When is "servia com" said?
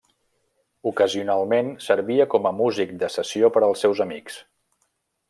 1.87-2.49